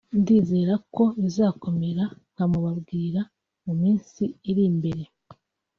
[0.19, 2.03] ndizera ko bizakomera
[2.33, 3.21] nkamubabwira
[3.63, 5.03] mu minsi iri imbere